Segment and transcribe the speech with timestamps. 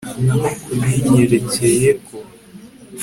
[0.25, 2.15] naho ku binyerekeyeko